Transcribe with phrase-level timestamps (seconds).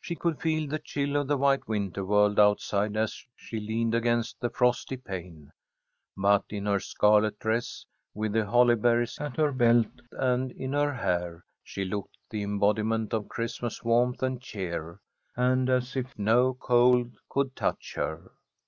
[0.00, 4.40] She could feel the chill of the white winter world outside as she leaned against
[4.40, 5.52] the frosty pane,
[6.16, 10.92] but in her scarlet dress, with the holly berries at her belt and in her
[10.92, 14.98] hair, she looked the embodiment of Christmas warmth and cheer,
[15.36, 18.32] and as if no cold could touch her.